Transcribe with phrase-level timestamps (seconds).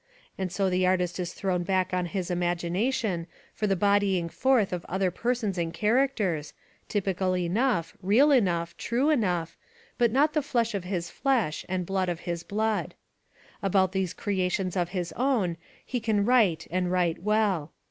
[0.35, 4.83] And so the artist is thrown back on his imagination for the bodying forth of
[4.85, 6.53] other persons and characters,
[6.89, 9.59] typical enough, real enough, true enough,
[9.99, 12.95] but not the flesh of his flesh and blood of his blood.
[13.61, 17.71] About these creations of his own he can write and write well.